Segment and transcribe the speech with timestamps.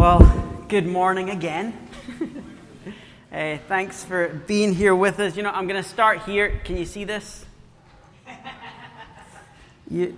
[0.00, 0.20] Well,
[0.68, 1.76] good morning again.
[3.30, 5.36] uh, thanks for being here with us.
[5.36, 6.58] You know, I'm going to start here.
[6.64, 7.44] Can you see this?
[9.90, 10.16] You,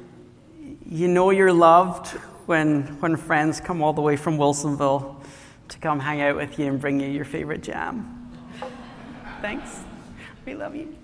[0.88, 2.10] you know you're loved
[2.46, 5.16] when, when friends come all the way from Wilsonville
[5.70, 8.30] to come hang out with you and bring you your favorite jam.
[9.40, 9.80] Thanks.
[10.46, 10.94] We love you.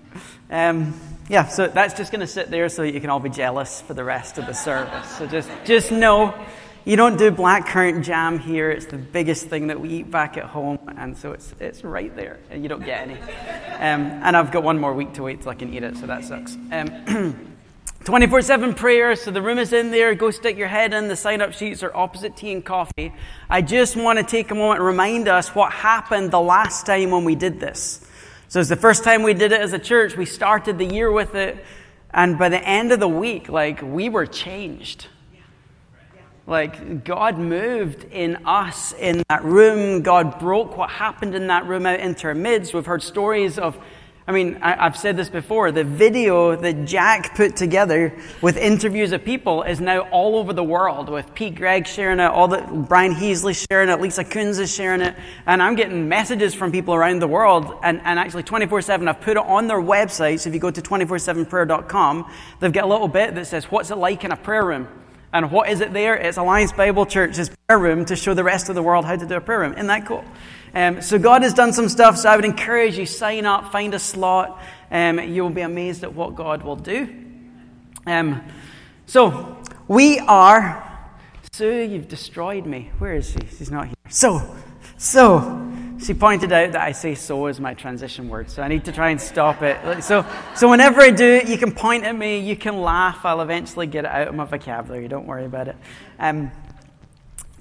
[0.49, 3.81] Um, yeah, so that's just going to sit there so you can all be jealous
[3.81, 5.17] for the rest of the service.
[5.17, 6.33] So just, just know
[6.85, 8.71] you don't do blackcurrant jam here.
[8.71, 12.15] It's the biggest thing that we eat back at home, and so it's, it's right
[12.15, 13.13] there, and you don't get any.
[13.13, 16.07] Um, and I've got one more week to wait till I can eat it, so
[16.07, 16.57] that sucks.
[16.71, 17.55] Um,
[18.05, 20.15] 24 7 prayer, so the room is in there.
[20.15, 21.09] Go stick your head in.
[21.09, 23.13] The sign up sheets are opposite tea and coffee.
[23.49, 27.11] I just want to take a moment and remind us what happened the last time
[27.11, 28.05] when we did this.
[28.47, 30.15] So it's the first time we did it as a church.
[30.17, 31.63] We started the year with it,
[32.11, 35.07] and by the end of the week, like, we were changed.
[36.49, 40.01] Like, God moved in us in that room.
[40.01, 42.73] God broke what happened in that room out into our midst.
[42.73, 43.77] We've heard stories of,
[44.27, 49.11] I mean, I, have said this before, the video that Jack put together with interviews
[49.11, 52.61] of people is now all over the world with Pete Greig sharing it, all the,
[52.61, 56.95] Brian Heasley sharing it, Lisa Coons is sharing it, and I'm getting messages from people
[56.95, 60.55] around the world, and, and actually 24-7, I've put it on their website, so if
[60.55, 64.31] you go to 247prayer.com, they've got a little bit that says, what's it like in
[64.31, 64.87] a prayer room?
[65.31, 66.15] And what is it there?
[66.15, 69.25] It's Alliance Bible Church's prayer room to show the rest of the world how to
[69.27, 69.73] do a prayer room.
[69.73, 70.25] Isn't that cool?
[70.73, 73.93] Um, so God has done some stuff, so I would encourage you, sign up, find
[73.93, 74.59] a slot.
[74.89, 77.07] Um, you will be amazed at what God will do.
[78.07, 78.43] Um,
[79.05, 80.85] so, we are...
[81.51, 82.91] Sue, you've destroyed me.
[82.99, 83.39] Where is she?
[83.55, 83.95] She's not here.
[84.09, 84.55] So,
[84.97, 85.39] so,
[86.01, 88.91] she pointed out that I say so as my transition word, so I need to
[88.91, 90.03] try and stop it.
[90.03, 93.25] So, so whenever I do it, you can point at me, you can laugh.
[93.25, 95.07] I'll eventually get it out of my vocabulary.
[95.07, 95.75] Don't worry about it.
[96.17, 96.51] Um,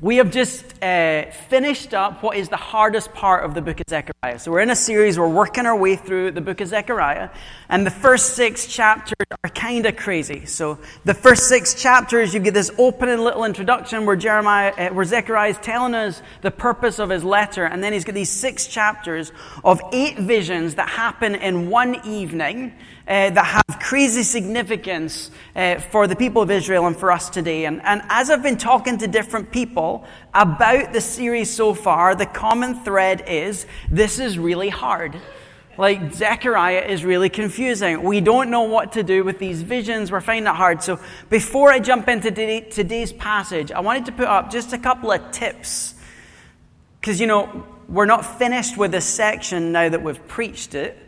[0.00, 3.86] we have just uh, finished up what is the hardest part of the book of
[3.90, 4.38] Zechariah.
[4.38, 7.30] So, we're in a series, we're working our way through the book of Zechariah,
[7.68, 10.46] and the first six chapters are kind of crazy.
[10.46, 15.04] So, the first six chapters, you get this opening little introduction where, Jeremiah, uh, where
[15.04, 18.68] Zechariah is telling us the purpose of his letter, and then he's got these six
[18.68, 19.32] chapters
[19.64, 22.72] of eight visions that happen in one evening
[23.08, 27.64] uh, that have crazy significance uh, for the people of Israel and for us today.
[27.64, 29.87] And, and as I've been talking to different people
[30.34, 35.16] about the series so far, the common thread is this is really hard.
[35.78, 38.02] Like, Zechariah is really confusing.
[38.02, 40.10] We don't know what to do with these visions.
[40.10, 40.82] We're finding it hard.
[40.82, 40.98] So,
[41.30, 45.30] before I jump into today's passage, I wanted to put up just a couple of
[45.30, 45.94] tips.
[47.00, 50.98] Because, you know, we're not finished with this section now that we've preached it.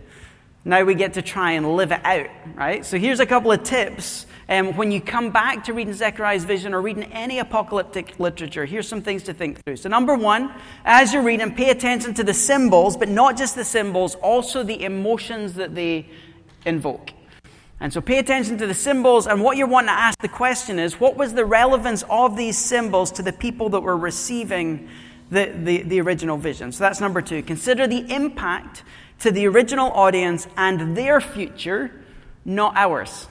[0.64, 2.84] Now we get to try and live it out, right?
[2.86, 4.26] So here's a couple of tips.
[4.50, 8.88] Um, when you come back to reading Zechariah's vision or reading any apocalyptic literature, here's
[8.88, 9.76] some things to think through.
[9.76, 10.52] So, number one,
[10.84, 14.82] as you're reading, pay attention to the symbols, but not just the symbols, also the
[14.82, 16.08] emotions that they
[16.66, 17.12] invoke.
[17.78, 20.80] And so pay attention to the symbols, and what you're wanting to ask the question
[20.80, 24.88] is what was the relevance of these symbols to the people that were receiving
[25.30, 26.72] the, the, the original vision?
[26.72, 27.42] So that's number two.
[27.42, 28.82] Consider the impact
[29.20, 31.92] to the original audience and their future,
[32.44, 33.28] not ours.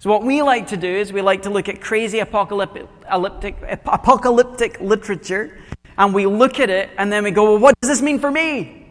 [0.00, 2.86] So, what we like to do is we like to look at crazy apocalyptic,
[3.84, 5.58] apocalyptic literature
[5.96, 8.30] and we look at it and then we go, well, what does this mean for
[8.30, 8.86] me?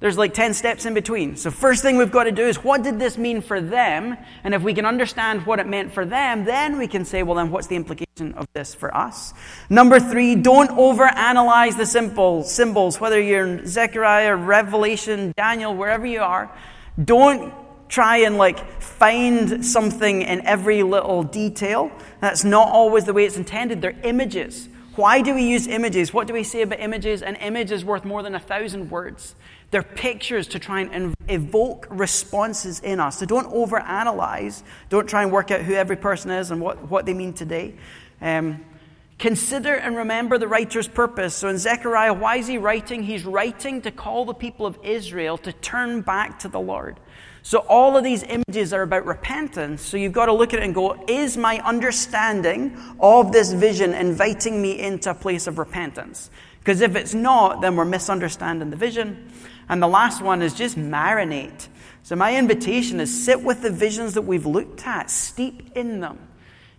[0.00, 1.36] There's like 10 steps in between.
[1.36, 4.16] So, first thing we've got to do is what did this mean for them?
[4.42, 7.36] And if we can understand what it meant for them, then we can say, well,
[7.36, 9.32] then what's the implication of this for us?
[9.70, 16.50] Number three, don't overanalyze the symbols, whether you're in Zechariah, Revelation, Daniel, wherever you are.
[17.04, 17.54] Don't
[17.92, 21.92] try and like find something in every little detail.
[22.20, 23.82] That's not always the way it's intended.
[23.82, 24.70] They're images.
[24.96, 26.12] Why do we use images?
[26.12, 27.20] What do we say about images?
[27.22, 29.34] An image is worth more than a thousand words.
[29.70, 33.18] They're pictures to try and evoke responses in us.
[33.18, 34.62] So don't overanalyze.
[34.88, 37.74] Don't try and work out who every person is and what, what they mean today.
[38.22, 38.64] Um,
[39.18, 41.34] consider and remember the writer's purpose.
[41.34, 43.02] So in Zechariah, why is he writing?
[43.02, 46.98] He's writing to call the people of Israel to turn back to the Lord.
[47.42, 49.82] So all of these images are about repentance.
[49.82, 53.94] So you've got to look at it and go, is my understanding of this vision
[53.94, 56.30] inviting me into a place of repentance?
[56.60, 59.32] Because if it's not, then we're misunderstanding the vision.
[59.68, 61.66] And the last one is just marinate.
[62.04, 66.18] So my invitation is sit with the visions that we've looked at, steep in them.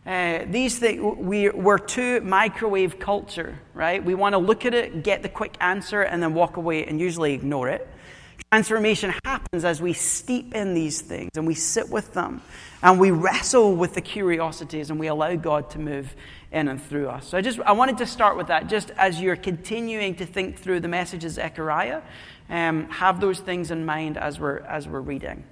[0.06, 4.04] Uh, these things, we, we're too microwave culture, right?
[4.04, 7.00] We want to look at it, get the quick answer, and then walk away and
[7.00, 7.88] usually ignore it.
[8.54, 12.40] Transformation happens as we steep in these things and we sit with them
[12.84, 16.16] and we wrestle with the curiosities and we allow God to move
[16.52, 17.30] in and through us.
[17.30, 20.60] So I just I wanted to start with that just as you're continuing to think
[20.60, 22.04] through the message of Zechariah,
[22.48, 25.46] um, have those things in mind as we're as we're reading.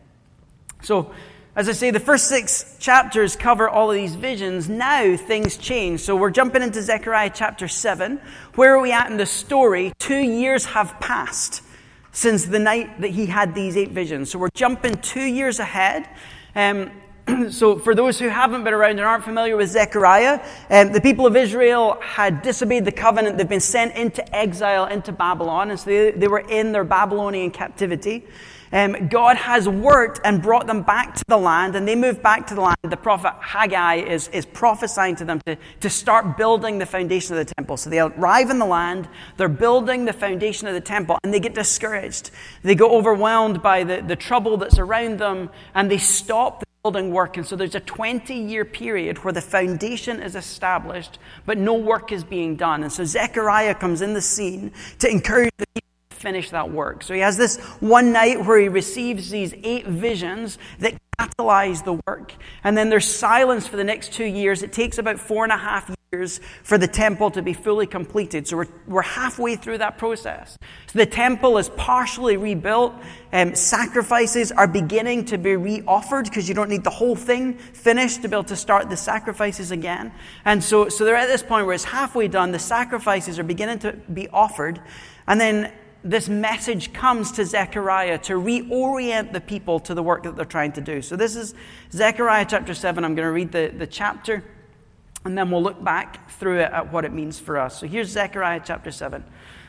[0.83, 1.11] So
[1.55, 4.69] as I say, the first six chapters cover all of these visions.
[4.69, 6.01] Now things change.
[6.01, 8.21] So we're jumping into Zechariah chapter 7.
[8.53, 9.91] Where are we at in the story?
[9.97, 11.63] Two years have passed
[12.11, 14.31] since the night that he had these eight visions.
[14.31, 16.09] So we're jumping two years ahead.
[16.55, 16.91] Um,
[17.51, 21.25] so, for those who haven't been around and aren't familiar with Zechariah, um, the people
[21.25, 23.37] of Israel had disobeyed the covenant.
[23.37, 27.51] They've been sent into exile into Babylon, and so they, they were in their Babylonian
[27.51, 28.25] captivity.
[28.71, 32.47] Um, God has worked and brought them back to the land, and they move back
[32.47, 32.77] to the land.
[32.83, 37.45] The prophet Haggai is, is prophesying to them to, to start building the foundation of
[37.45, 37.77] the temple.
[37.77, 41.39] So they arrive in the land, they're building the foundation of the temple, and they
[41.39, 42.31] get discouraged.
[42.63, 47.11] They get overwhelmed by the, the trouble that's around them, and they stop the building
[47.11, 47.37] work.
[47.37, 52.11] And so there's a 20 year period where the foundation is established, but no work
[52.11, 52.83] is being done.
[52.83, 55.80] And so Zechariah comes in the scene to encourage the people
[56.21, 57.03] finish that work.
[57.03, 61.99] So he has this one night where he receives these eight visions that catalyze the
[62.07, 62.33] work.
[62.63, 64.63] And then there's silence for the next two years.
[64.63, 68.47] It takes about four and a half years for the temple to be fully completed.
[68.47, 70.57] So we're, we're halfway through that process.
[70.87, 72.93] So the temple is partially rebuilt.
[73.31, 78.23] Um, sacrifices are beginning to be re-offered because you don't need the whole thing finished
[78.23, 80.11] to be able to start the sacrifices again.
[80.43, 82.51] And so, so they're at this point where it's halfway done.
[82.51, 84.81] The sacrifices are beginning to be offered.
[85.27, 85.71] And then
[86.03, 90.71] this message comes to Zechariah to reorient the people to the work that they're trying
[90.73, 91.01] to do.
[91.01, 91.53] So, this is
[91.91, 93.03] Zechariah chapter 7.
[93.03, 94.43] I'm going to read the, the chapter,
[95.25, 97.79] and then we'll look back through it at what it means for us.
[97.79, 99.23] So, here's Zechariah chapter 7.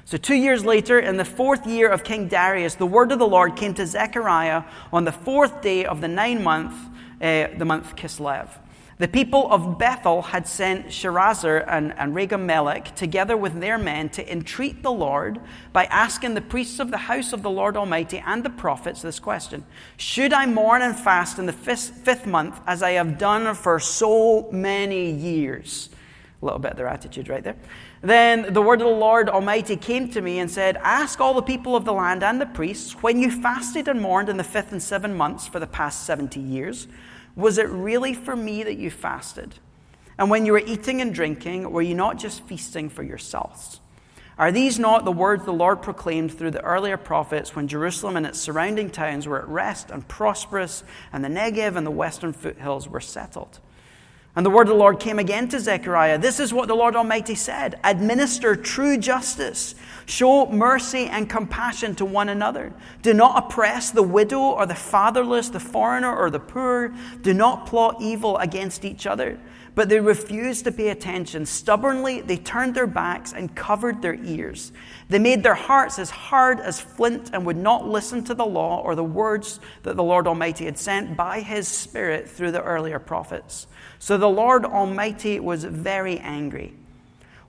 [0.04, 3.28] So, two years later, in the fourth year of King Darius, the word of the
[3.28, 6.74] Lord came to Zechariah on the fourth day of the ninth month,
[7.20, 8.48] uh, the month Kislev.
[9.02, 14.30] The people of Bethel had sent Sharezer and, and Regem-Melech together with their men to
[14.32, 15.40] entreat the Lord
[15.72, 19.18] by asking the priests of the house of the Lord Almighty and the prophets this
[19.18, 19.64] question
[19.96, 23.80] Should I mourn and fast in the fifth, fifth month as I have done for
[23.80, 25.90] so many years?
[26.40, 27.56] A little bit of their attitude right there.
[28.02, 31.42] Then the word of the Lord Almighty came to me and said, Ask all the
[31.42, 34.70] people of the land and the priests, when you fasted and mourned in the fifth
[34.70, 36.86] and seventh months for the past 70 years,
[37.36, 39.54] was it really for me that you fasted?
[40.18, 43.80] And when you were eating and drinking, were you not just feasting for yourselves?
[44.38, 48.26] Are these not the words the Lord proclaimed through the earlier prophets when Jerusalem and
[48.26, 52.88] its surrounding towns were at rest and prosperous, and the Negev and the western foothills
[52.88, 53.60] were settled?
[54.34, 56.16] And the word of the Lord came again to Zechariah.
[56.16, 59.74] This is what the Lord Almighty said Administer true justice,
[60.06, 62.72] show mercy and compassion to one another.
[63.02, 66.94] Do not oppress the widow or the fatherless, the foreigner or the poor.
[67.20, 69.38] Do not plot evil against each other.
[69.74, 71.46] But they refused to pay attention.
[71.46, 74.70] Stubbornly, they turned their backs and covered their ears.
[75.08, 78.82] They made their hearts as hard as flint and would not listen to the law
[78.82, 82.98] or the words that the Lord Almighty had sent by his Spirit through the earlier
[82.98, 83.66] prophets.
[83.98, 86.74] So the Lord Almighty was very angry.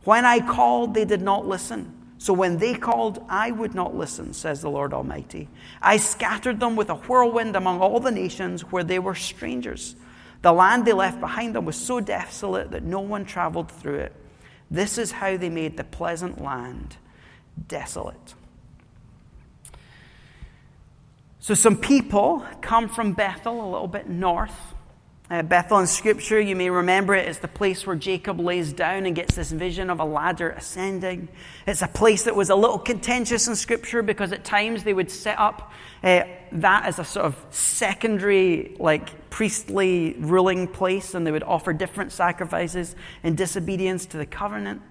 [0.06, 1.94] When I called, they did not listen.
[2.20, 5.50] So when they called, I would not listen, says the Lord Almighty.
[5.82, 9.98] I scattered them with a whirlwind among all the nations where they were strangers.
[10.44, 14.14] The land they left behind them was so desolate that no one traveled through it.
[14.70, 16.98] This is how they made the pleasant land
[17.70, 18.36] desolate.
[21.40, 24.74] So, some people come from Bethel, a little bit north,
[25.34, 28.72] uh, Bethel in Scripture, you may remember it, it, is the place where Jacob lays
[28.72, 31.28] down and gets this vision of a ladder ascending.
[31.66, 35.10] It's a place that was a little contentious in Scripture because at times they would
[35.10, 35.72] set up
[36.04, 41.74] uh, that as a sort of secondary, like priestly ruling place, and they would offer
[41.74, 44.84] different sacrifices in disobedience to the covenant.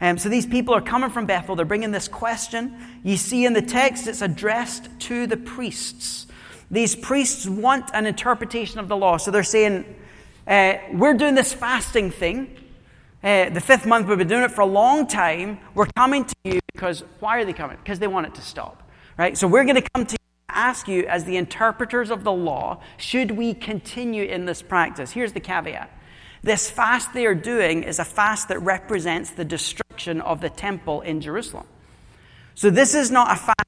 [0.00, 1.56] Um, so these people are coming from Bethel.
[1.56, 2.78] They're bringing this question.
[3.02, 6.27] You see in the text, it's addressed to the priests.
[6.70, 9.16] These priests want an interpretation of the law.
[9.16, 9.84] So they're saying,
[10.46, 12.54] uh, We're doing this fasting thing.
[13.22, 15.58] Uh, the fifth month, we've been doing it for a long time.
[15.74, 17.76] We're coming to you because why are they coming?
[17.82, 18.88] Because they want it to stop.
[19.16, 19.36] Right?
[19.36, 22.80] So we're going to come to you ask you, as the interpreters of the law,
[22.96, 25.12] should we continue in this practice?
[25.12, 25.90] Here's the caveat.
[26.42, 31.00] This fast they are doing is a fast that represents the destruction of the temple
[31.02, 31.66] in Jerusalem.
[32.54, 33.67] So this is not a fast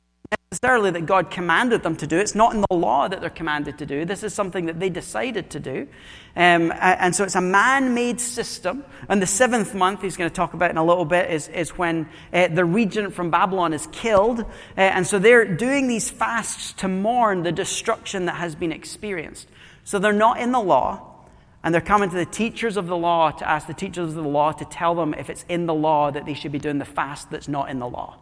[0.53, 2.19] necessarily that God commanded them to do.
[2.19, 4.05] It's not in the law that they're commanded to do.
[4.05, 5.87] This is something that they decided to do.
[6.35, 8.85] Um, and so it's a man made system.
[9.09, 11.79] And the seventh month, he's going to talk about in a little bit, is, is
[11.79, 14.41] when uh, the regent from Babylon is killed.
[14.41, 14.45] Uh,
[14.77, 19.47] and so they're doing these fasts to mourn the destruction that has been experienced.
[19.85, 21.15] So they're not in the law.
[21.63, 24.23] And they're coming to the teachers of the law to ask the teachers of the
[24.23, 26.85] law to tell them if it's in the law that they should be doing the
[26.85, 28.19] fast that's not in the law.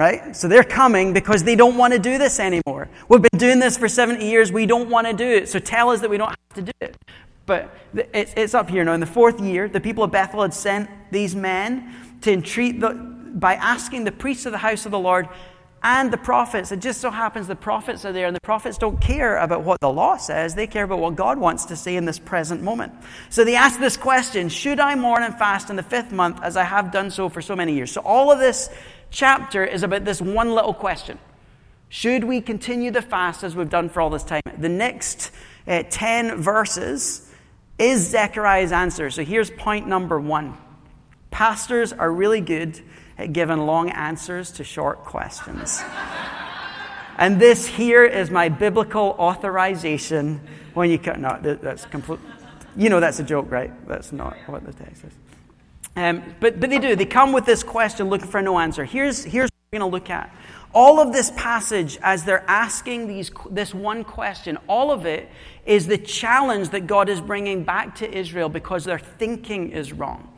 [0.00, 0.34] Right?
[0.34, 2.88] So they're coming because they don't want to do this anymore.
[3.10, 4.50] We've been doing this for 70 years.
[4.50, 5.46] We don't want to do it.
[5.50, 6.96] So tell us that we don't have to do it.
[7.44, 8.94] But it's up here now.
[8.94, 12.94] In the fourth year, the people of Bethel had sent these men to entreat the,
[12.94, 15.28] by asking the priests of the house of the Lord
[15.82, 16.72] and the prophets.
[16.72, 19.80] It just so happens the prophets are there, and the prophets don't care about what
[19.80, 20.54] the law says.
[20.54, 22.92] They care about what God wants to say in this present moment.
[23.30, 26.56] So they ask this question Should I mourn and fast in the fifth month as
[26.56, 27.90] I have done so for so many years?
[27.92, 28.68] So all of this
[29.10, 31.18] chapter is about this one little question
[31.88, 34.42] Should we continue the fast as we've done for all this time?
[34.58, 35.30] The next
[35.66, 37.30] uh, 10 verses
[37.78, 39.10] is Zechariah's answer.
[39.10, 40.56] So here's point number one
[41.30, 42.80] Pastors are really good
[43.26, 45.82] given long answers to short questions.
[47.18, 50.40] and this here is my biblical authorization
[50.74, 51.18] when you cut.
[51.18, 52.20] No, that's complete.
[52.76, 53.72] You know that's a joke, right?
[53.88, 55.12] That's not what the text is.
[55.96, 56.94] Um, but, but they do.
[56.94, 58.84] They come with this question looking for no answer.
[58.84, 60.34] Here's, here's what we're going to look at.
[60.72, 65.28] All of this passage, as they're asking these, this one question, all of it
[65.66, 70.29] is the challenge that God is bringing back to Israel because their thinking is wrong.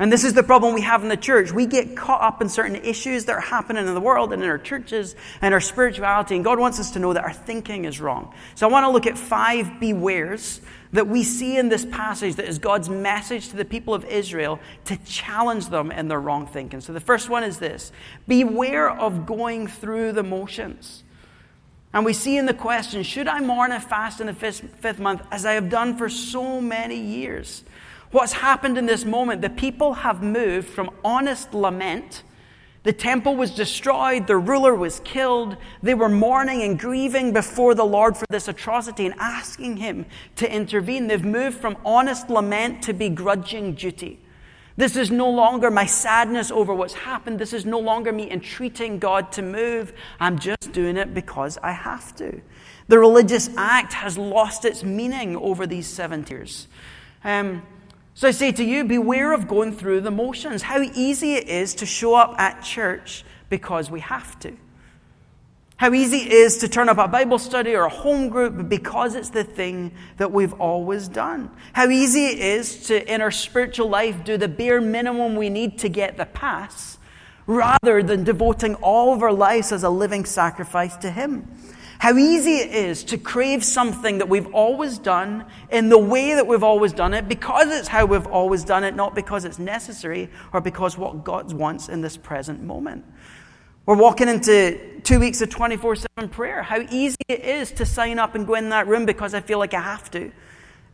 [0.00, 1.52] And this is the problem we have in the church.
[1.52, 4.48] We get caught up in certain issues that are happening in the world and in
[4.48, 6.36] our churches and our spirituality.
[6.36, 8.32] And God wants us to know that our thinking is wrong.
[8.54, 10.62] So I want to look at five bewares
[10.94, 14.58] that we see in this passage that is God's message to the people of Israel
[14.86, 16.80] to challenge them in their wrong thinking.
[16.80, 17.92] So the first one is this
[18.26, 21.04] Beware of going through the motions.
[21.92, 25.20] And we see in the question, Should I mourn and fast in the fifth, month
[25.30, 27.64] as I have done for so many years?
[28.10, 29.40] What's happened in this moment?
[29.40, 32.24] The people have moved from honest lament.
[32.82, 35.56] The temple was destroyed, the ruler was killed.
[35.82, 40.52] They were mourning and grieving before the Lord for this atrocity and asking Him to
[40.52, 41.06] intervene.
[41.06, 44.18] They've moved from honest lament to begrudging duty.
[44.76, 47.38] This is no longer my sadness over what's happened.
[47.38, 49.92] This is no longer me entreating God to move.
[50.18, 52.40] I'm just doing it because I have to.
[52.88, 56.66] The religious act has lost its meaning over these seven years.
[57.24, 57.62] Um,
[58.14, 60.62] so I say to you, beware of going through the motions.
[60.62, 64.56] How easy it is to show up at church because we have to.
[65.76, 69.14] How easy it is to turn up a Bible study or a home group because
[69.14, 71.50] it's the thing that we've always done.
[71.72, 75.78] How easy it is to, in our spiritual life, do the bare minimum we need
[75.78, 76.98] to get the pass
[77.46, 81.50] rather than devoting all of our lives as a living sacrifice to Him.
[82.00, 86.46] How easy it is to crave something that we've always done in the way that
[86.46, 90.30] we've always done it because it's how we've always done it, not because it's necessary
[90.54, 93.04] or because what God wants in this present moment.
[93.84, 96.62] We're walking into two weeks of 24 7 prayer.
[96.62, 99.58] How easy it is to sign up and go in that room because I feel
[99.58, 100.32] like I have to.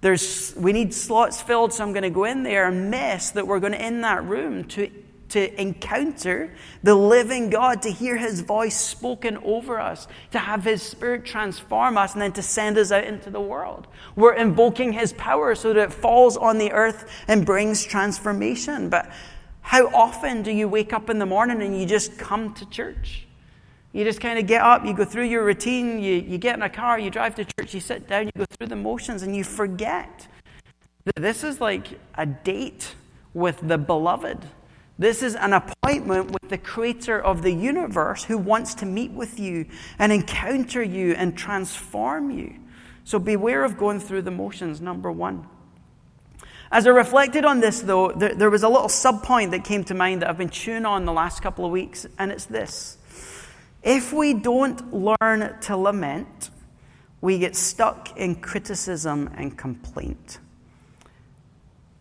[0.01, 3.47] There's, we need slots filled, so I'm going to go in there and miss that
[3.47, 4.91] we're going to in that room to
[5.28, 10.83] to encounter the living God, to hear His voice spoken over us, to have His
[10.83, 13.87] Spirit transform us, and then to send us out into the world.
[14.14, 18.88] We're invoking His power so that it falls on the earth and brings transformation.
[18.88, 19.11] But
[19.62, 23.26] how often do you wake up in the morning and you just come to church?
[23.92, 26.62] You just kind of get up, you go through your routine, you, you get in
[26.62, 29.35] a car, you drive to church, you sit down, you go through the motions, and
[29.35, 30.28] you forget
[31.04, 32.95] that this is like a date
[33.33, 34.38] with the beloved
[34.99, 39.38] this is an appointment with the creator of the universe who wants to meet with
[39.38, 39.67] you
[39.99, 42.57] and encounter you and transform you.
[43.05, 45.47] So beware of going through the motions, number one.
[46.73, 49.95] As I reflected on this, though, there, there was a little subpoint that came to
[49.95, 52.99] mind that I've been chewing on the last couple of weeks, and it's this.
[53.83, 56.50] If we don't learn to lament,
[57.21, 60.38] we get stuck in criticism and complaint.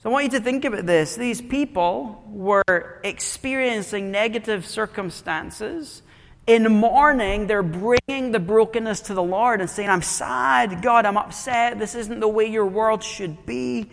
[0.06, 1.16] So I want you to think about this.
[1.16, 6.04] These people were experiencing negative circumstances.
[6.46, 11.18] In mourning, they're bringing the brokenness to the Lord and saying, I'm sad, God, I'm
[11.18, 11.80] upset.
[11.80, 13.90] This isn't the way your world should be.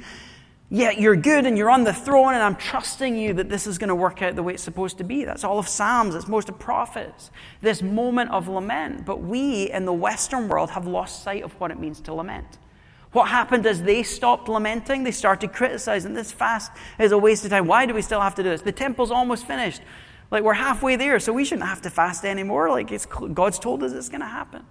[0.69, 3.79] Yet you're good and you're on the throne, and I'm trusting you that this is
[3.79, 5.25] going to work out the way it's supposed to be.
[5.25, 7.31] That's all of Psalms, it's most of prophets.
[7.63, 9.07] This moment of lament.
[9.07, 12.59] But we in the Western world have lost sight of what it means to lament.
[13.13, 15.05] What happened as they stopped lamenting?
[15.05, 16.15] They started criticizing.
[16.15, 17.67] This fast is a waste of time.
[17.67, 18.63] Why do we still have to do this?
[18.63, 19.83] The temple's almost finished.
[20.31, 22.71] Like we're halfway there, so we shouldn't have to fast anymore.
[22.71, 22.91] Like
[23.35, 24.65] God's told us it's going to happen.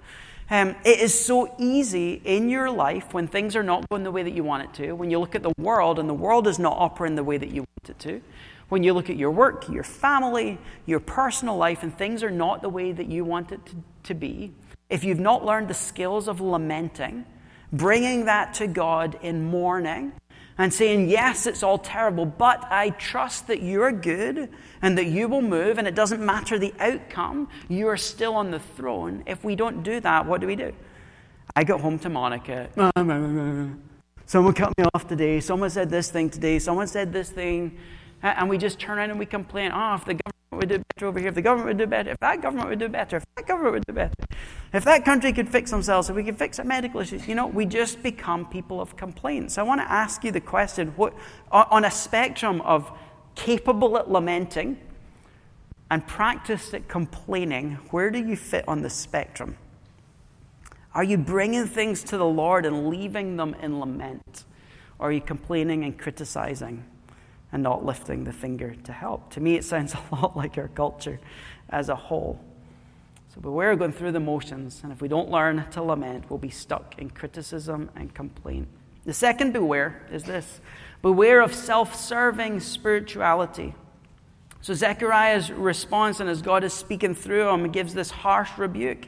[0.50, 4.24] Um, it is so easy in your life when things are not going the way
[4.24, 6.60] that you want it to, when you look at the world and the world is
[6.60, 8.22] not operating the way that you want it to,
[8.68, 12.62] when you look at your work, your family, your personal life, and things are not
[12.62, 14.52] the way that you want it to, to be,
[14.90, 17.26] if you've not learned the skills of lamenting,
[17.72, 20.14] bringing that to God in mourning,
[20.58, 24.50] and saying, Yes, it's all terrible, but I trust that you're good
[24.82, 28.52] and that you will move, and it doesn't matter the outcome, you are still on
[28.52, 29.24] the throne.
[29.26, 30.74] If we don't do that, what do we do?
[31.56, 32.70] I got home to Monica.
[34.26, 35.40] Someone cut me off today.
[35.42, 36.60] Someone said this thing today.
[36.60, 37.78] Someone said this thing.
[38.24, 40.18] And we just turn around and we complain, oh, if the
[40.52, 42.80] would do better over here, if the government would do better, if that government would
[42.80, 44.14] do better, if that government would do better,
[44.74, 47.48] if that country could fix themselves, if we could fix our medical issues, you know,
[47.48, 49.58] we just become people of complaints.
[49.58, 51.14] I want to ask you the question what,
[51.52, 52.92] on a spectrum of
[53.36, 54.78] capable at lamenting
[55.90, 59.58] and practiced at complaining, where do you fit on the spectrum?
[60.94, 64.44] Are you bringing things to the Lord and leaving them in lament?
[65.00, 66.84] Or are you complaining and criticizing?
[67.52, 69.32] And not lifting the finger to help.
[69.32, 71.20] To me, it sounds a lot like our culture
[71.70, 72.40] as a whole.
[73.34, 76.40] So beware of going through the motions, and if we don't learn to lament, we'll
[76.40, 78.68] be stuck in criticism and complaint.
[79.06, 80.60] The second beware is this
[81.02, 83.74] beware of self serving spirituality.
[84.62, 89.08] So Zechariah's response, and as God is speaking through him, gives this harsh rebuke.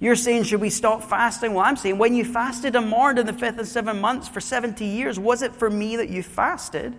[0.00, 1.54] You're saying, should we stop fasting?
[1.54, 4.40] Well, I'm saying, when you fasted and mourned in the fifth and seventh months for
[4.40, 6.96] 70 years, was it for me that you fasted?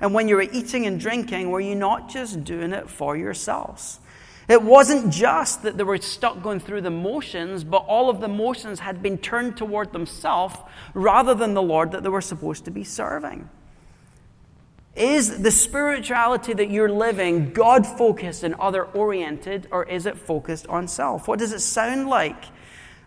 [0.00, 4.00] And when you were eating and drinking, were you not just doing it for yourselves?
[4.48, 8.28] It wasn't just that they were stuck going through the motions, but all of the
[8.28, 10.56] motions had been turned toward themselves
[10.94, 13.50] rather than the Lord that they were supposed to be serving.
[14.96, 20.66] Is the spirituality that you're living God focused and other oriented, or is it focused
[20.66, 21.28] on self?
[21.28, 22.44] What does it sound like?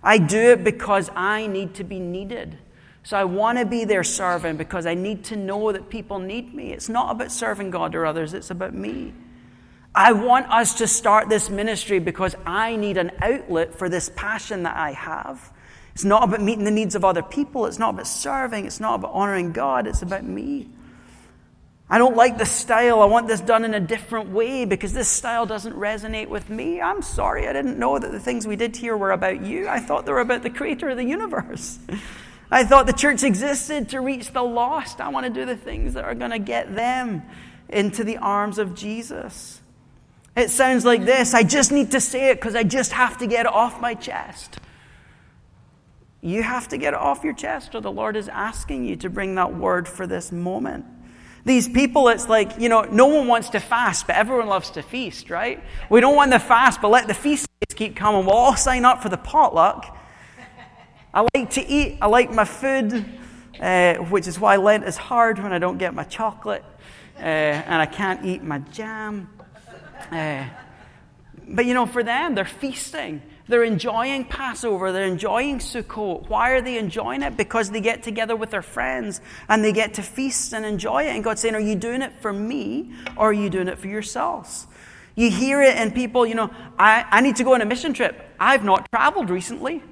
[0.03, 2.57] I do it because I need to be needed.
[3.03, 6.53] So I want to be their servant because I need to know that people need
[6.53, 6.71] me.
[6.71, 9.13] It's not about serving God or others, it's about me.
[9.93, 14.63] I want us to start this ministry because I need an outlet for this passion
[14.63, 15.51] that I have.
[15.93, 17.65] It's not about meeting the needs of other people.
[17.65, 18.65] It's not about serving.
[18.65, 19.87] It's not about honoring God.
[19.87, 20.69] It's about me.
[21.89, 23.01] I don't like the style.
[23.01, 26.79] I want this done in a different way because this style doesn't resonate with me.
[26.79, 27.49] I'm sorry.
[27.49, 29.67] I didn't know that the things we did here were about you.
[29.67, 31.79] I thought they were about the creator of the universe.
[32.51, 34.99] I thought the church existed to reach the lost.
[34.99, 37.23] I want to do the things that are going to get them
[37.69, 39.61] into the arms of Jesus.
[40.35, 43.27] It sounds like this I just need to say it because I just have to
[43.27, 44.59] get it off my chest.
[46.21, 49.09] You have to get it off your chest, or the Lord is asking you to
[49.09, 50.85] bring that word for this moment.
[51.45, 54.83] These people, it's like, you know, no one wants to fast, but everyone loves to
[54.83, 55.63] feast, right?
[55.89, 58.25] We don't want to fast, but let the feast keep coming.
[58.25, 59.97] We'll all sign up for the potluck
[61.13, 63.05] I like to eat, I like my food,
[63.59, 66.63] uh, which is why Lent is hard when I don't get my chocolate
[67.17, 69.29] uh, and I can't eat my jam.
[70.09, 70.45] Uh,
[71.49, 73.21] but you know, for them, they're feasting.
[73.49, 74.93] They're enjoying Passover.
[74.93, 76.29] They're enjoying Sukkot.
[76.29, 77.35] Why are they enjoying it?
[77.35, 79.19] Because they get together with their friends
[79.49, 81.09] and they get to feast and enjoy it.
[81.09, 83.87] And God's saying, Are you doing it for me or are you doing it for
[83.87, 84.65] yourselves?
[85.15, 87.93] You hear it and people, you know, I, I need to go on a mission
[87.93, 88.17] trip.
[88.39, 89.83] I've not traveled recently.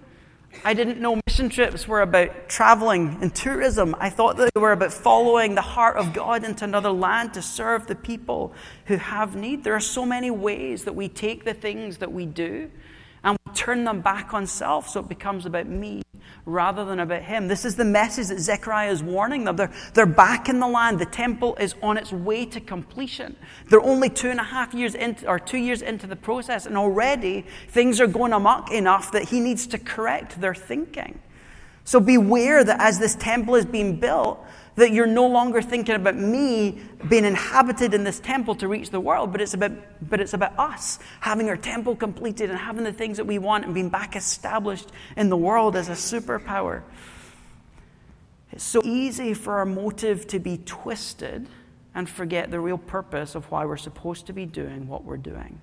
[0.64, 3.96] I didn't know mission trips were about traveling and tourism.
[4.00, 7.88] I thought they were about following the heart of God into another land to serve
[7.88, 8.54] the people
[8.86, 9.64] who have need.
[9.64, 12.70] There are so many ways that we take the things that we do
[13.24, 16.02] and we turn them back on self so it becomes about me
[16.46, 17.48] rather than about him.
[17.48, 19.56] This is the message that Zechariah is warning them.
[19.56, 21.00] They're, they're back in the land.
[21.00, 23.36] The temple is on its way to completion.
[23.70, 26.78] They're only two and a half years into, or two years into the process, and
[26.78, 31.20] already things are going amok enough that he needs to correct their thinking.
[31.84, 34.46] So beware that as this temple is being built,
[34.80, 39.00] that you're no longer thinking about me being inhabited in this temple to reach the
[39.00, 39.72] world, but it's about,
[40.10, 43.66] but it's about us having our temple completed and having the things that we want
[43.66, 46.82] and being back established in the world as a superpower.
[48.52, 51.48] It's so easy for our motive to be twisted
[51.94, 55.60] and forget the real purpose of why we're supposed to be doing what we're doing.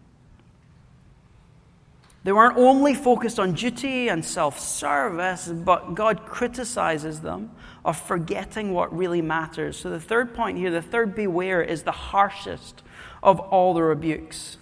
[2.26, 7.52] They weren't only focused on duty and self service, but God criticizes them
[7.84, 9.76] of forgetting what really matters.
[9.76, 12.82] So, the third point here, the third beware, is the harshest
[13.22, 14.56] of all the rebukes.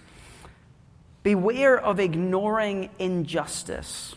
[1.23, 4.13] Beware of ignoring injustice.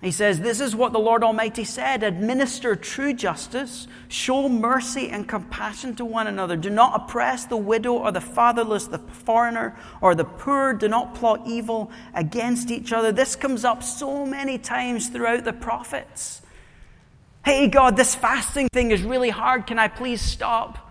[0.00, 5.28] He says, This is what the Lord Almighty said administer true justice, show mercy and
[5.28, 6.56] compassion to one another.
[6.56, 10.72] Do not oppress the widow or the fatherless, the foreigner or the poor.
[10.72, 13.10] Do not plot evil against each other.
[13.10, 16.42] This comes up so many times throughout the prophets.
[17.44, 19.66] Hey, God, this fasting thing is really hard.
[19.66, 20.87] Can I please stop?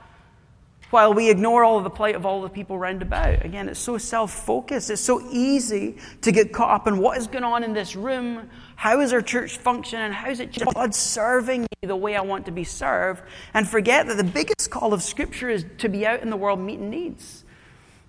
[0.89, 3.43] While we ignore all of the plight of all the people round about.
[3.43, 4.89] Again, it's so self focused.
[4.89, 8.49] It's so easy to get caught up in what is going on in this room.
[8.75, 10.11] How is our church functioning?
[10.11, 13.23] How is it God serving me the way I want to be served?
[13.53, 16.59] And forget that the biggest call of Scripture is to be out in the world
[16.59, 17.43] meeting needs.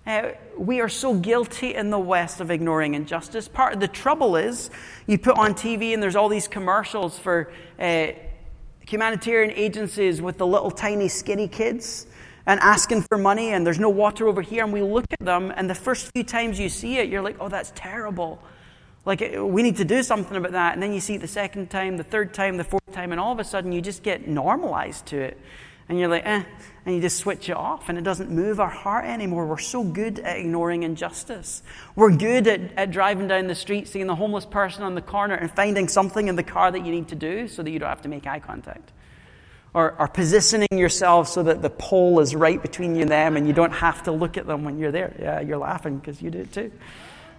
[0.07, 3.47] Uh, we are so guilty in the West of ignoring injustice.
[3.47, 4.71] Part of the trouble is
[5.05, 8.07] you put on TV and there's all these commercials for uh,
[8.87, 12.07] humanitarian agencies with the little tiny skinny kids
[12.49, 15.53] and asking for money and there's no water over here and we look at them
[15.55, 18.41] and the first few times you see it you're like oh that's terrible.
[19.05, 20.73] Like we need to do something about that.
[20.73, 23.21] And then you see it the second time the third time the fourth time and
[23.21, 25.39] all of a sudden you just get normalized to it.
[25.89, 26.43] And you're like eh
[26.87, 29.45] and you just switch it off and it doesn't move our heart anymore.
[29.45, 31.61] We're so good at ignoring injustice.
[31.95, 35.35] We're good at, at driving down the street seeing the homeless person on the corner
[35.35, 37.89] and finding something in the car that you need to do so that you don't
[37.89, 38.91] have to make eye contact
[39.73, 43.47] or, or positioning yourself so that the pole is right between you and them and
[43.47, 45.15] you don't have to look at them when you're there.
[45.19, 46.71] Yeah, you're laughing because you do it too.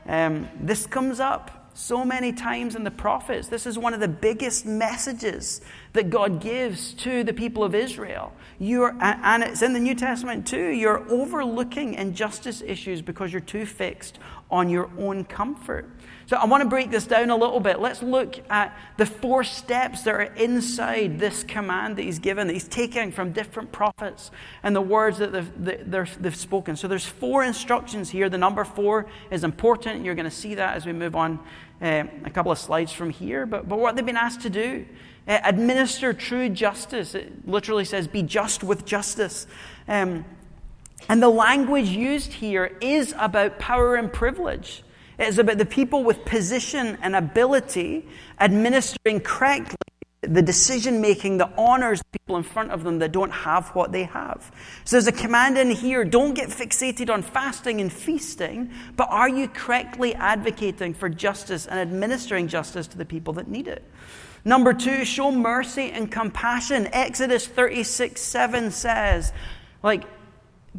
[0.07, 3.49] Um, this comes up so many times in the prophets.
[3.49, 5.61] This is one of the biggest messages
[5.93, 8.33] that God gives to the people of Israel.
[8.59, 10.69] You're, and it's in the New Testament too.
[10.69, 14.19] You're overlooking injustice issues because you're too fixed
[14.51, 15.89] on your own comfort.
[16.27, 17.81] So I want to break this down a little bit.
[17.81, 22.53] Let's look at the four steps that are inside this command that he's given, that
[22.53, 24.31] he's taking from different prophets
[24.63, 26.77] and the words that they've, they've spoken.
[26.77, 28.29] So there's four instructions here.
[28.29, 30.05] The number four is important.
[30.05, 31.41] You're going to see that as we move on
[31.83, 33.45] uh, a couple of slides from here.
[33.47, 34.87] But, but what they've been asked to do
[35.27, 37.15] uh, administer true justice.
[37.15, 39.47] It literally says, be just with justice.
[39.87, 40.25] Um,
[41.09, 44.83] and the language used here is about power and privilege.
[45.19, 48.07] It's about the people with position and ability
[48.39, 49.77] administering correctly
[50.23, 54.05] the decision making that honors people in front of them that don't have what they
[54.05, 54.53] have.
[54.85, 59.29] So there's a command in here don't get fixated on fasting and feasting, but are
[59.29, 63.83] you correctly advocating for justice and administering justice to the people that need it?
[64.45, 66.89] Number two, show mercy and compassion.
[66.93, 69.33] Exodus 36 7 says,
[69.83, 70.05] like,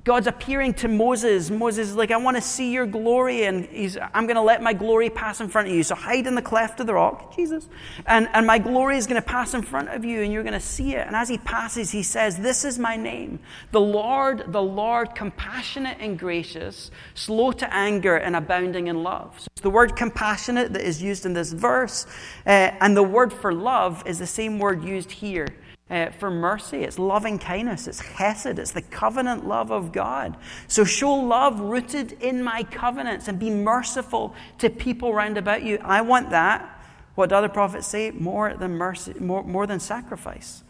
[0.05, 1.51] God's appearing to Moses.
[1.51, 4.63] Moses is like, I want to see your glory, and he's, I'm going to let
[4.63, 5.83] my glory pass in front of you.
[5.83, 7.67] So hide in the cleft of the rock, Jesus.
[8.05, 10.53] And, and my glory is going to pass in front of you, and you're going
[10.53, 11.05] to see it.
[11.05, 13.39] And as he passes, he says, This is my name.
[13.73, 19.41] The Lord, the Lord, compassionate and gracious, slow to anger, and abounding in love.
[19.41, 22.05] So it's the word compassionate that is used in this verse,
[22.45, 25.47] uh, and the word for love is the same word used here
[25.91, 26.83] uh, for mercy.
[26.83, 27.85] It's loving kindness.
[27.85, 28.57] It's chesed.
[28.57, 30.37] It's the covenant love of God.
[30.67, 35.79] So show love rooted in my covenants and be merciful to people round about you.
[35.83, 36.81] I want that.
[37.15, 38.11] What do other prophets say?
[38.11, 40.63] More than mercy, more, more than sacrifice.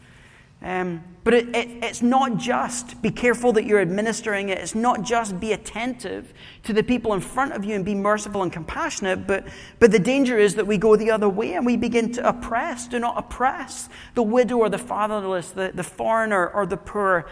[0.63, 4.59] Um, but it, it, it's not just be careful that you're administering it.
[4.59, 8.43] It's not just be attentive to the people in front of you and be merciful
[8.43, 9.27] and compassionate.
[9.27, 9.47] But,
[9.79, 12.87] but the danger is that we go the other way and we begin to oppress.
[12.87, 17.27] Do not oppress the widow or the fatherless, the, the foreigner or the poor.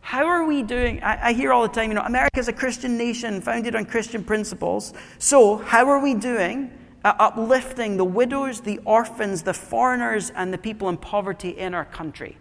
[0.00, 1.02] How are we doing?
[1.02, 3.84] I, I hear all the time, you know, America is a Christian nation founded on
[3.84, 4.94] Christian principles.
[5.18, 10.88] So, how are we doing uplifting the widows, the orphans, the foreigners, and the people
[10.88, 12.36] in poverty in our country?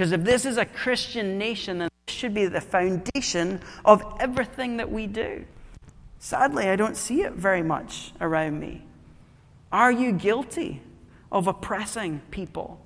[0.00, 4.78] Because if this is a Christian nation, then this should be the foundation of everything
[4.78, 5.44] that we do.
[6.18, 8.86] Sadly, I don't see it very much around me.
[9.70, 10.80] Are you guilty
[11.30, 12.80] of oppressing people?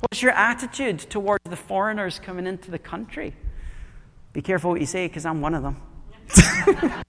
[0.00, 3.34] What's your attitude towards the foreigners coming into the country?
[4.34, 5.80] Be careful what you say, because I'm one of them.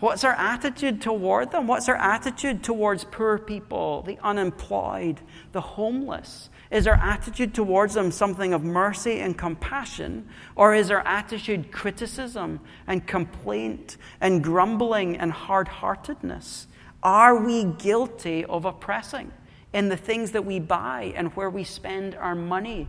[0.00, 1.66] What's our attitude toward them?
[1.66, 6.49] What's our attitude towards poor people, the unemployed, the homeless?
[6.70, 10.28] Is our attitude towards them something of mercy and compassion?
[10.54, 16.68] Or is our attitude criticism and complaint and grumbling and hard heartedness?
[17.02, 19.32] Are we guilty of oppressing
[19.72, 22.86] in the things that we buy and where we spend our money?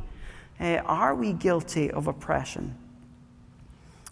[0.59, 2.75] Uh, are we guilty of oppression?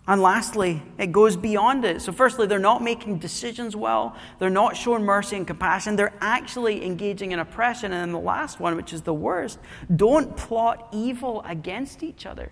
[0.09, 2.01] And lastly, it goes beyond it.
[2.01, 4.15] So, firstly, they're not making decisions well.
[4.39, 5.97] They're not showing mercy and compassion.
[5.97, 7.93] They're actually engaging in oppression.
[7.93, 9.59] And then the last one, which is the worst,
[9.95, 12.51] don't plot evil against each other.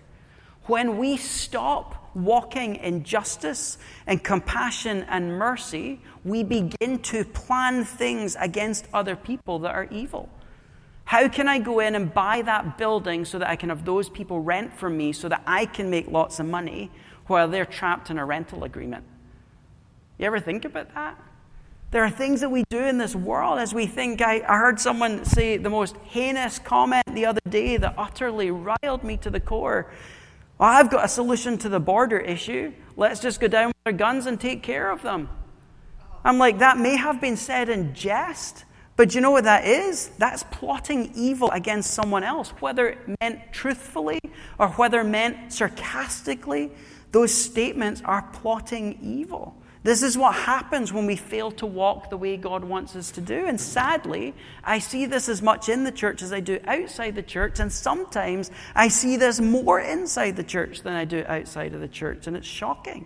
[0.66, 8.36] When we stop walking in justice and compassion and mercy, we begin to plan things
[8.38, 10.28] against other people that are evil.
[11.06, 14.08] How can I go in and buy that building so that I can have those
[14.08, 16.92] people rent from me so that I can make lots of money
[17.28, 19.04] while they're trapped in a rental agreement?
[20.18, 21.16] You ever think about that?
[21.90, 24.20] There are things that we do in this world as we think.
[24.20, 29.04] I, I heard someone say the most heinous comment the other day that utterly riled
[29.04, 29.90] me to the core.
[30.58, 32.72] Well, I've got a solution to the border issue.
[32.96, 35.30] Let's just go down with our guns and take care of them.
[36.24, 38.64] I'm like, that may have been said in jest,
[38.96, 40.08] but you know what that is?
[40.18, 44.18] That's plotting evil against someone else, whether meant truthfully
[44.58, 46.72] or whether meant sarcastically.
[47.18, 49.56] Those statements are plotting evil.
[49.82, 53.20] This is what happens when we fail to walk the way God wants us to
[53.20, 53.44] do.
[53.44, 57.24] And sadly, I see this as much in the church as I do outside the
[57.24, 57.58] church.
[57.58, 61.88] And sometimes I see this more inside the church than I do outside of the
[61.88, 62.28] church.
[62.28, 63.04] And it's shocking.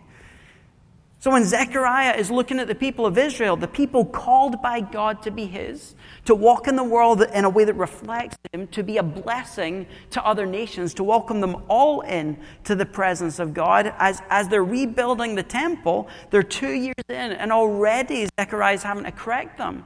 [1.22, 5.22] So when Zechariah is looking at the people of Israel, the people called by God
[5.22, 8.82] to be his, to walk in the world in a way that reflects him, to
[8.82, 13.54] be a blessing to other nations, to welcome them all in to the presence of
[13.54, 18.82] God, as, as they're rebuilding the temple, they're two years in, and already Zechariah is
[18.82, 19.84] having to correct them.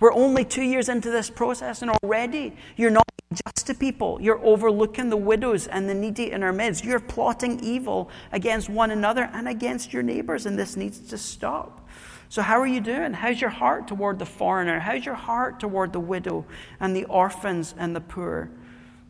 [0.00, 4.20] We're only two years into this process, and already you're not just to people.
[4.20, 6.84] You're overlooking the widows and the needy in our midst.
[6.84, 11.88] You're plotting evil against one another and against your neighbors, and this needs to stop.
[12.28, 13.12] So, how are you doing?
[13.12, 14.80] How's your heart toward the foreigner?
[14.80, 16.44] How's your heart toward the widow
[16.80, 18.50] and the orphans and the poor?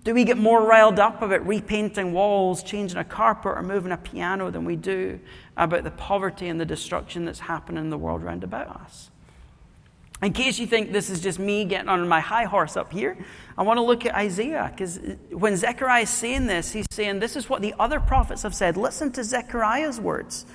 [0.05, 3.97] Do we get more riled up about repainting walls, changing a carpet, or moving a
[3.97, 5.19] piano than we do
[5.57, 9.11] about the poverty and the destruction that's happening in the world round about us?
[10.23, 13.17] In case you think this is just me getting on my high horse up here,
[13.59, 14.99] I want to look at Isaiah because
[15.31, 18.77] when Zechariah is saying this, he's saying this is what the other prophets have said.
[18.77, 20.47] Listen to Zechariah's words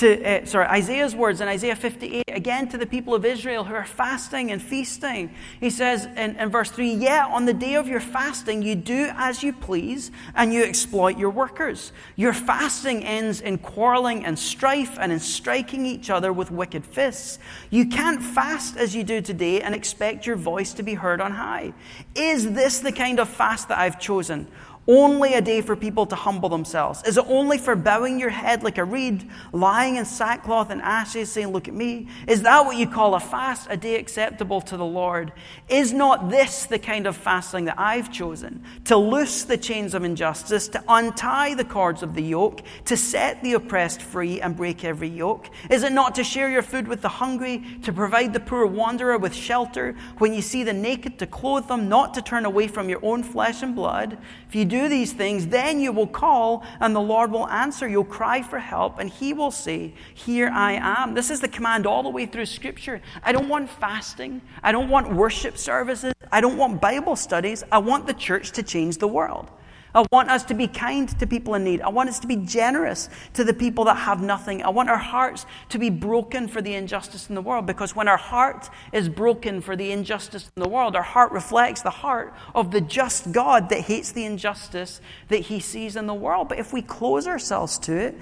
[0.00, 3.74] to, uh, sorry, Isaiah's words in Isaiah 58, again to the people of Israel who
[3.74, 5.34] are fasting and feasting.
[5.60, 9.10] He says in, in verse 3 Yeah, on the day of your fasting, you do
[9.14, 11.92] as you please and you exploit your workers.
[12.16, 17.38] Your fasting ends in quarreling and strife and in striking each other with wicked fists.
[17.68, 21.32] You can't fast as you do today and expect your voice to be heard on
[21.32, 21.74] high.
[22.14, 24.48] Is this the kind of fast that I've chosen?
[24.90, 27.04] Only a day for people to humble themselves?
[27.04, 31.30] Is it only for bowing your head like a reed, lying in sackcloth and ashes,
[31.30, 32.08] saying, Look at me?
[32.26, 35.32] Is that what you call a fast, a day acceptable to the Lord?
[35.68, 38.64] Is not this the kind of fasting that I've chosen?
[38.86, 43.42] To loose the chains of injustice, to untie the cords of the yoke, to set
[43.44, 45.50] the oppressed free and break every yoke?
[45.70, 49.18] Is it not to share your food with the hungry, to provide the poor wanderer
[49.18, 52.88] with shelter, when you see the naked, to clothe them, not to turn away from
[52.88, 54.18] your own flesh and blood?
[54.48, 57.88] If you do these things, then you will call and the Lord will answer.
[57.88, 61.14] You'll cry for help and he will say, Here I am.
[61.14, 63.00] This is the command all the way through Scripture.
[63.22, 64.40] I don't want fasting.
[64.62, 66.12] I don't want worship services.
[66.32, 67.64] I don't want Bible studies.
[67.70, 69.50] I want the church to change the world.
[69.94, 71.80] I want us to be kind to people in need.
[71.80, 74.62] I want us to be generous to the people that have nothing.
[74.62, 78.08] I want our hearts to be broken for the injustice in the world because when
[78.08, 82.34] our heart is broken for the injustice in the world, our heart reflects the heart
[82.54, 86.48] of the just God that hates the injustice that he sees in the world.
[86.48, 88.18] But if we close ourselves to it,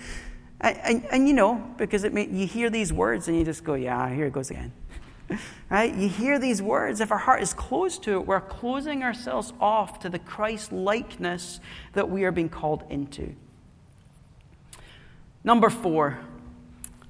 [0.60, 3.62] and, and, and you know, because it may, you hear these words and you just
[3.62, 4.72] go, yeah, here it goes again.
[5.70, 5.94] right?
[5.94, 7.00] You hear these words.
[7.00, 11.60] If our heart is closed to it, we're closing ourselves off to the Christ likeness
[11.92, 13.34] that we are being called into.
[15.44, 16.18] Number four,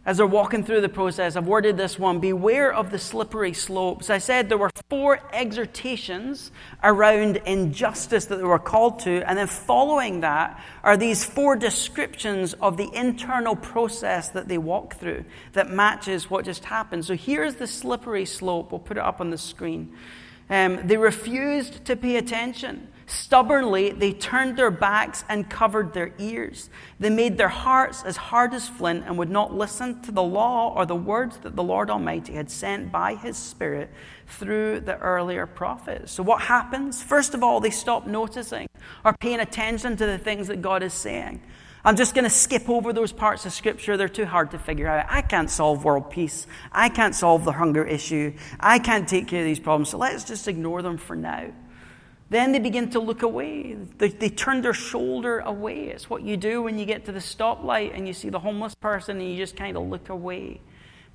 [0.08, 4.08] as they're walking through the process, I've worded this one beware of the slippery slopes.
[4.08, 6.50] I said there were four exhortations
[6.82, 12.54] around injustice that they were called to, and then following that are these four descriptions
[12.54, 17.04] of the internal process that they walk through that matches what just happened.
[17.04, 18.72] So here's the slippery slope.
[18.72, 19.94] We'll put it up on the screen.
[20.48, 22.88] Um, they refused to pay attention.
[23.08, 26.68] Stubbornly, they turned their backs and covered their ears.
[27.00, 30.74] They made their hearts as hard as flint and would not listen to the law
[30.76, 33.88] or the words that the Lord Almighty had sent by His Spirit
[34.26, 36.12] through the earlier prophets.
[36.12, 37.02] So, what happens?
[37.02, 38.68] First of all, they stop noticing
[39.06, 41.40] or paying attention to the things that God is saying.
[41.86, 43.96] I'm just going to skip over those parts of Scripture.
[43.96, 45.06] They're too hard to figure out.
[45.08, 46.46] I can't solve world peace.
[46.72, 48.34] I can't solve the hunger issue.
[48.60, 49.88] I can't take care of these problems.
[49.88, 51.52] So let's just ignore them for now.
[52.30, 53.74] Then they begin to look away.
[53.96, 55.86] They, they, turn their shoulder away.
[55.86, 58.74] It's what you do when you get to the stoplight and you see the homeless
[58.74, 60.60] person and you just kind of look away.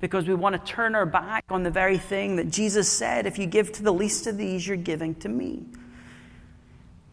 [0.00, 3.38] Because we want to turn our back on the very thing that Jesus said if
[3.38, 5.64] you give to the least of these, you're giving to me.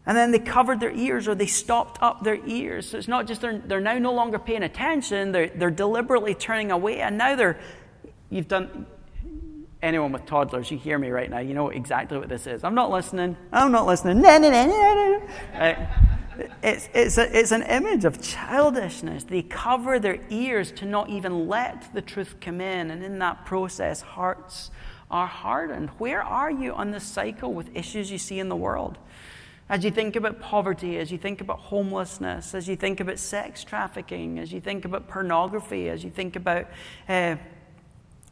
[0.04, 2.88] And then they covered their ears or they stopped up their ears.
[2.88, 6.72] So it's not just they're, they're now no longer paying attention, they're, they're deliberately turning
[6.72, 7.00] away.
[7.00, 7.60] And now they're,
[8.28, 8.86] you've done,
[9.82, 12.64] anyone with toddlers, you hear me right now, you know exactly what this is.
[12.64, 13.36] I'm not listening.
[13.52, 14.22] I'm not listening.
[14.22, 15.22] No, no, no, no, no.
[15.58, 15.88] Right?
[16.62, 19.24] It's, it's, a, it's an image of childishness.
[19.24, 22.90] They cover their ears to not even let the truth come in.
[22.90, 24.70] And in that process, hearts
[25.10, 25.90] are hardened.
[25.98, 28.96] Where are you on this cycle with issues you see in the world?
[29.68, 33.62] As you think about poverty, as you think about homelessness, as you think about sex
[33.62, 36.66] trafficking, as you think about pornography, as you think about
[37.08, 37.36] uh,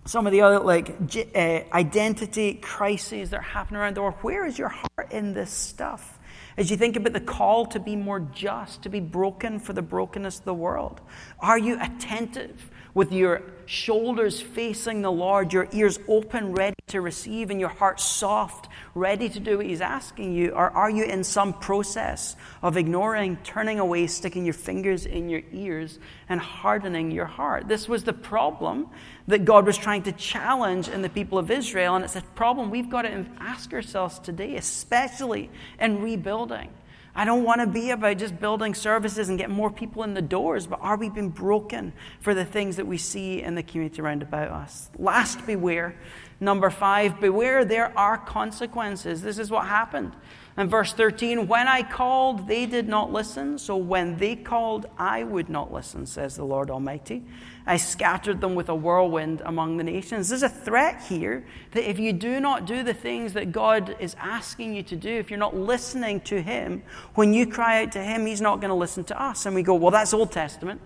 [0.04, 0.96] some of the other like
[1.34, 5.50] uh, identity crises that are happening around the world, where is your heart in this
[5.50, 6.18] stuff?
[6.56, 9.82] As you think about the call to be more just, to be broken for the
[9.82, 11.00] brokenness of the world,
[11.38, 17.50] are you attentive with your shoulders facing the Lord, your ears open, ready to receive,
[17.50, 20.50] and your heart soft, ready to do what He's asking you?
[20.50, 25.42] Or are you in some process of ignoring, turning away, sticking your fingers in your
[25.53, 25.98] ears,
[26.29, 27.68] and hardening your heart?
[27.68, 28.88] This was the problem
[29.29, 32.70] that God was trying to challenge in the people of Israel, and it's a problem
[32.70, 35.48] we've got to ask ourselves today, especially
[35.79, 36.70] in rebuilding.
[37.14, 40.23] I don't want to be about just building services and getting more people in the
[40.23, 44.01] doors, but are we being broken for the things that we see in the community
[44.01, 44.90] around about us?
[44.99, 45.96] Last, beware.
[46.38, 49.23] Number five, beware, there are consequences.
[49.23, 50.12] This is what happened.
[50.61, 53.57] In verse 13, when I called, they did not listen.
[53.57, 57.25] So when they called, I would not listen, says the Lord Almighty.
[57.66, 60.29] I scattered them with a whirlwind among the nations.
[60.29, 64.14] There's a threat here that if you do not do the things that God is
[64.20, 66.83] asking you to do, if you're not listening to Him,
[67.14, 69.46] when you cry out to Him, He's not going to listen to us.
[69.46, 70.83] And we go, well, that's Old Testament.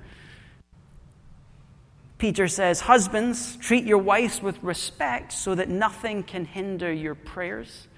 [2.19, 7.89] Peter says, Husbands, treat your wives with respect so that nothing can hinder your prayers.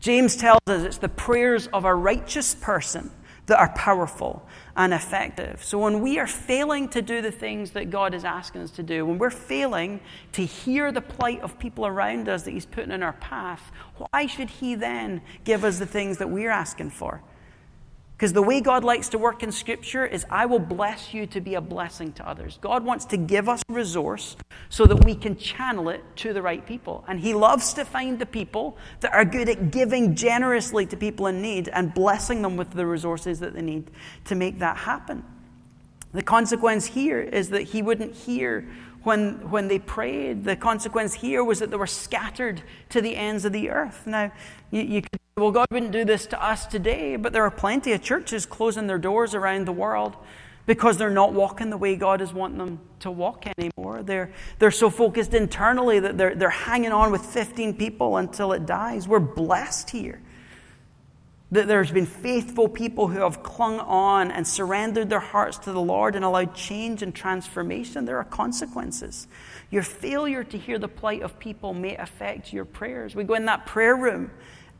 [0.00, 3.10] James tells us it's the prayers of a righteous person
[3.46, 5.64] that are powerful and effective.
[5.64, 8.82] So when we are failing to do the things that God is asking us to
[8.82, 10.00] do, when we're failing
[10.32, 14.26] to hear the plight of people around us that He's putting in our path, why
[14.26, 17.22] should He then give us the things that we're asking for?
[18.18, 21.40] Because the way God likes to work in Scripture is, I will bless you to
[21.40, 22.58] be a blessing to others.
[22.60, 24.36] God wants to give us resource
[24.70, 27.04] so that we can channel it to the right people.
[27.06, 31.28] And He loves to find the people that are good at giving generously to people
[31.28, 33.88] in need and blessing them with the resources that they need
[34.24, 35.22] to make that happen.
[36.12, 38.68] The consequence here is that He wouldn't hear
[39.08, 40.44] when, when they prayed.
[40.44, 44.06] The consequence here was that they were scattered to the ends of the earth.
[44.06, 44.30] Now,
[44.70, 47.50] you, you could say, well, God wouldn't do this to us today, but there are
[47.50, 50.14] plenty of churches closing their doors around the world
[50.66, 54.02] because they're not walking the way God is wanting them to walk anymore.
[54.02, 58.66] They're, they're so focused internally that they're, they're hanging on with 15 people until it
[58.66, 59.08] dies.
[59.08, 60.20] We're blessed here.
[61.50, 65.80] That there's been faithful people who have clung on and surrendered their hearts to the
[65.80, 68.04] Lord and allowed change and transformation.
[68.04, 69.26] There are consequences.
[69.70, 73.14] Your failure to hear the plight of people may affect your prayers.
[73.14, 74.30] We go in that prayer room.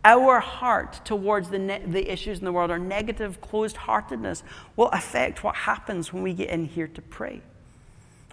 [0.05, 4.43] Our heart towards the, ne- the issues in the world, our negative closed heartedness,
[4.77, 7.43] will affect what happens when we get in here to pray.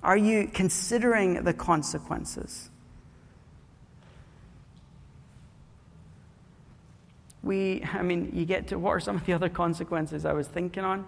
[0.04, 2.69] Are you considering the consequences?
[7.45, 10.47] We, I mean, you get to what are some of the other consequences I was
[10.47, 11.05] thinking on?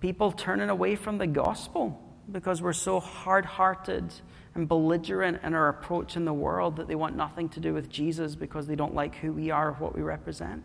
[0.00, 2.00] People turning away from the gospel
[2.30, 4.14] because we're so hard hearted
[4.54, 7.90] and belligerent in our approach in the world that they want nothing to do with
[7.90, 10.62] Jesus because they don't like who we are or what we represent.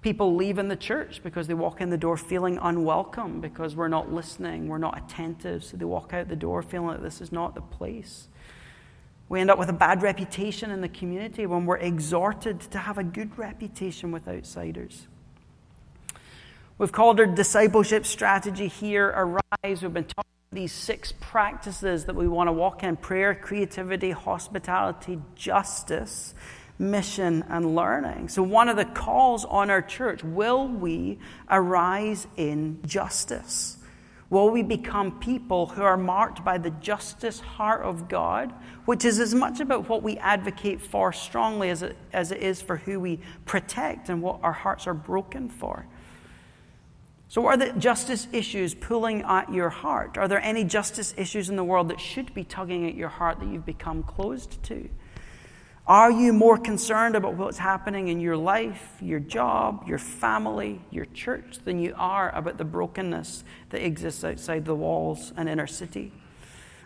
[0.00, 4.12] People leaving the church because they walk in the door feeling unwelcome because we're not
[4.12, 7.54] listening, we're not attentive, so they walk out the door feeling like this is not
[7.54, 8.28] the place.
[9.28, 12.96] We end up with a bad reputation in the community when we're exhorted to have
[12.98, 15.06] a good reputation with outsiders.
[16.78, 19.82] We've called our discipleship strategy here Arise.
[19.82, 24.10] We've been talking about these six practices that we want to walk in prayer, creativity,
[24.10, 26.34] hospitality, justice,
[26.78, 28.28] mission, and learning.
[28.28, 31.18] So, one of the calls on our church will we
[31.50, 33.75] arise in justice?
[34.28, 38.52] Will we become people who are marked by the justice heart of God,
[38.84, 42.60] which is as much about what we advocate for strongly as it, as it is
[42.60, 45.86] for who we protect and what our hearts are broken for?
[47.28, 50.16] So, are the justice issues pulling at your heart?
[50.16, 53.40] Are there any justice issues in the world that should be tugging at your heart
[53.40, 54.88] that you've become closed to?
[55.88, 61.04] Are you more concerned about what's happening in your life, your job, your family, your
[61.04, 66.12] church than you are about the brokenness that exists outside the walls and inner city?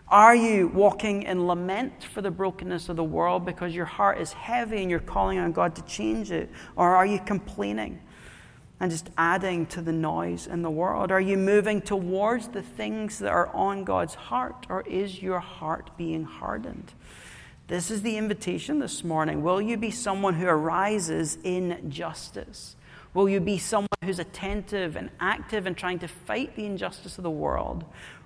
[0.07, 4.33] Are you walking in lament for the brokenness of the world because your heart is
[4.33, 6.51] heavy and you're calling on God to change it?
[6.75, 8.03] Or are you complaining
[8.79, 11.11] and just adding to the noise in the world?
[11.11, 15.89] Are you moving towards the things that are on God's heart, or is your heart
[15.97, 16.93] being hardened?
[17.71, 19.43] This is the invitation this morning.
[19.43, 22.75] Will you be someone who arises in justice?
[23.13, 27.23] Will you be someone who's attentive and active in trying to fight the injustice of
[27.23, 27.85] the world?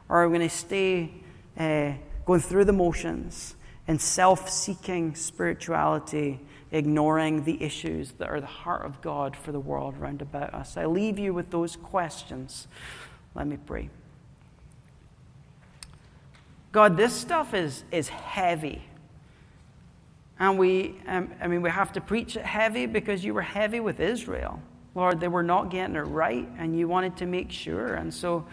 [0.09, 1.11] Or are we going to stay
[1.59, 1.91] uh,
[2.25, 3.55] going through the motions
[3.87, 6.39] in self seeking spirituality,
[6.71, 10.75] ignoring the issues that are the heart of God for the world round about us?
[10.75, 12.67] I leave you with those questions.
[13.35, 13.91] Let me pray.
[16.71, 18.81] God, this stuff is, is heavy.
[20.39, 23.79] And we, um, I mean, we have to preach it heavy because you were heavy
[23.79, 24.59] with Israel.
[24.93, 27.95] Lord, they were not getting it right, and you wanted to make sure.
[27.95, 28.45] And so,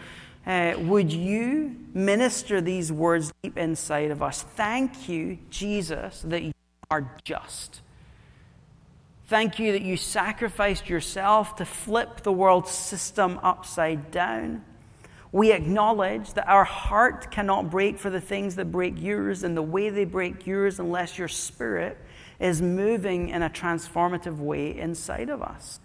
[0.45, 4.41] uh, would you minister these words deep inside of us?
[4.41, 6.53] Thank you, Jesus, that you
[6.91, 7.81] are just.
[9.27, 14.65] Thank you that you sacrificed yourself to flip the world system upside down.
[15.33, 19.63] We acknowledge that our heart cannot break for the things that break yours and the
[19.63, 21.97] way they break yours unless your spirit
[22.39, 25.79] is moving in a transformative way inside of us.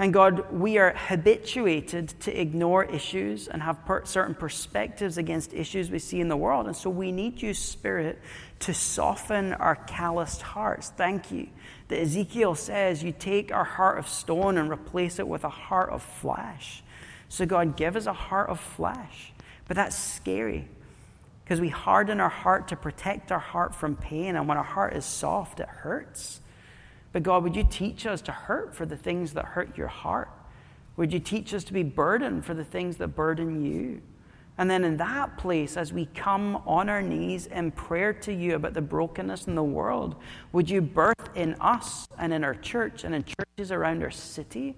[0.00, 5.88] And God, we are habituated to ignore issues and have per- certain perspectives against issues
[5.88, 6.66] we see in the world.
[6.66, 8.20] And so we need you, Spirit,
[8.60, 10.90] to soften our calloused hearts.
[10.96, 11.48] Thank you
[11.86, 15.90] that Ezekiel says you take our heart of stone and replace it with a heart
[15.90, 16.82] of flesh.
[17.28, 19.32] So, God, give us a heart of flesh.
[19.66, 20.68] But that's scary
[21.44, 24.36] because we harden our heart to protect our heart from pain.
[24.36, 26.40] And when our heart is soft, it hurts.
[27.12, 30.28] But God, would you teach us to hurt for the things that hurt your heart?
[30.96, 34.02] Would you teach us to be burdened for the things that burden you?
[34.58, 38.54] And then in that place, as we come on our knees in prayer to you
[38.54, 40.16] about the brokenness in the world,
[40.52, 44.74] would you birth in us and in our church and in churches around our city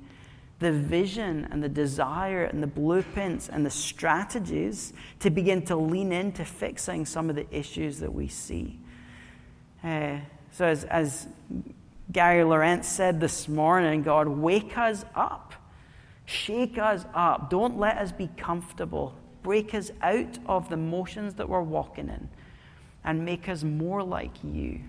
[0.59, 6.13] the vision and the desire and the blueprints and the strategies to begin to lean
[6.13, 8.79] into fixing some of the issues that we see?
[9.85, 10.19] Uh,
[10.51, 11.29] so, as, as
[12.11, 15.55] Gary Lawrence said this morning God, wake us up,
[16.25, 17.51] shake us up.
[17.51, 19.15] Don't let us be comfortable.
[19.43, 22.29] Break us out of the motions that we're walking in
[23.05, 24.81] and make us more like you.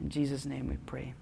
[0.00, 1.14] In Jesus' name we pray.